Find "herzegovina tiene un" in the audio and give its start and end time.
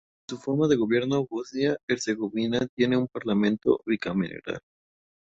1.87-3.07